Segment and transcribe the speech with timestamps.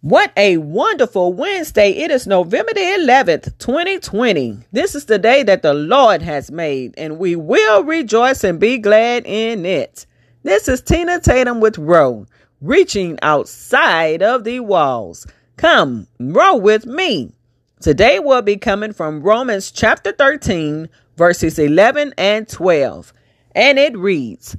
[0.00, 1.90] What a wonderful Wednesday.
[1.90, 4.60] It is November the 11th, 2020.
[4.70, 8.78] This is the day that the Lord has made, and we will rejoice and be
[8.78, 10.06] glad in it.
[10.44, 12.26] This is Tina Tatum with Row,
[12.60, 15.26] reaching outside of the walls.
[15.56, 17.32] Come, row with me.
[17.80, 23.12] Today we'll be coming from Romans chapter 13, verses 11 and 12.
[23.56, 24.56] And it reads,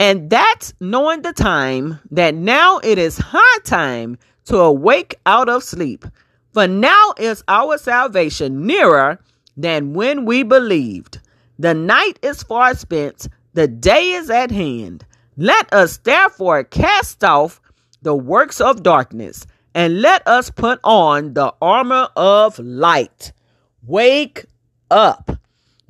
[0.00, 5.64] And that's knowing the time that now it is high time to awake out of
[5.64, 6.04] sleep.
[6.52, 9.18] For now is our salvation nearer
[9.56, 11.20] than when we believed.
[11.58, 15.04] The night is far spent, the day is at hand.
[15.36, 17.60] Let us therefore cast off
[18.02, 23.32] the works of darkness, and let us put on the armor of light.
[23.82, 24.46] Wake
[24.90, 25.37] up.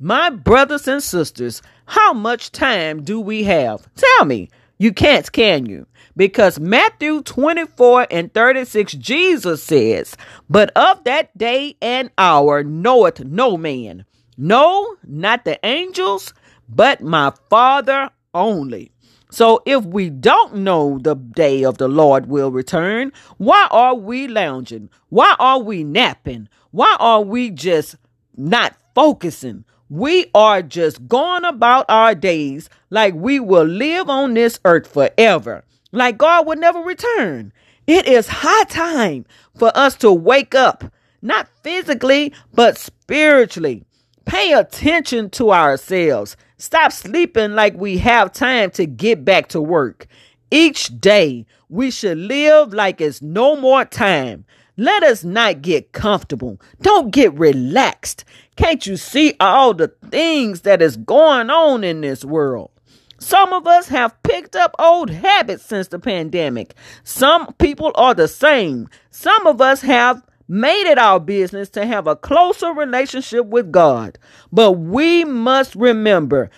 [0.01, 3.85] My brothers and sisters, how much time do we have?
[3.95, 4.49] Tell me.
[4.77, 5.87] You can't, can you?
[6.15, 10.15] Because Matthew 24 and 36, Jesus says,
[10.49, 14.05] But of that day and hour knoweth no man.
[14.37, 16.33] No, not the angels,
[16.69, 18.93] but my Father only.
[19.31, 24.29] So if we don't know the day of the Lord will return, why are we
[24.29, 24.89] lounging?
[25.09, 26.47] Why are we napping?
[26.71, 27.97] Why are we just
[28.37, 29.65] not focusing?
[29.89, 35.63] We are just going about our days like we will live on this earth forever,
[35.91, 37.51] like God will never return.
[37.87, 39.25] It is high time
[39.57, 40.83] for us to wake up,
[41.23, 43.83] not physically, but spiritually.
[44.25, 46.37] Pay attention to ourselves.
[46.59, 50.05] Stop sleeping like we have time to get back to work.
[50.51, 54.45] Each day, we should live like it's no more time.
[54.79, 56.57] Let us not get comfortable.
[56.81, 58.23] Don't get relaxed.
[58.55, 62.71] Can't you see all the things that is going on in this world?
[63.17, 66.75] Some of us have picked up old habits since the pandemic.
[67.03, 68.87] Some people are the same.
[69.11, 74.17] Some of us have made it our business to have a closer relationship with God.
[74.49, 76.51] But we must remember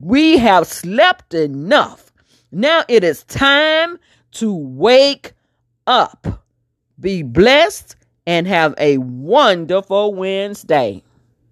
[0.00, 2.10] we have slept enough.
[2.50, 3.98] Now it is time
[4.32, 5.34] to wake
[5.86, 6.45] up.
[7.00, 7.96] Be blessed
[8.26, 11.02] and have a wonderful Wednesday.